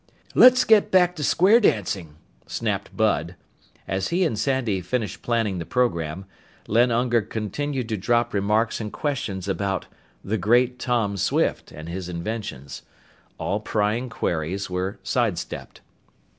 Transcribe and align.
"Let's 0.33 0.63
get 0.63 0.89
back 0.89 1.15
to 1.17 1.23
square 1.23 1.59
dancing," 1.59 2.15
snapped 2.47 2.97
Bud. 2.97 3.35
As 3.87 4.07
he 4.07 4.25
and 4.25 4.35
Sandy 4.35 4.81
finished 4.81 5.21
planning 5.21 5.59
the 5.59 5.63
program, 5.65 6.25
Len 6.67 6.89
Unger 6.89 7.21
continued 7.21 7.87
to 7.89 7.97
drop 7.97 8.33
remarks 8.33 8.81
and 8.81 8.91
questions 8.91 9.47
about 9.47 9.85
"The 10.23 10.39
Great 10.39 10.79
Tom 10.79 11.17
Swift" 11.17 11.71
and 11.71 11.87
his 11.87 12.09
inventions. 12.09 12.81
All 13.37 13.59
prying 13.59 14.09
queries 14.09 14.71
were 14.71 14.97
side 15.03 15.37
stepped. 15.37 15.81